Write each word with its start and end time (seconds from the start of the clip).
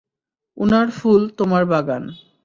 উনার 0.57 0.87
ফুল, 0.91 1.21
তোমার 1.37 1.63
বাগান। 1.65 2.03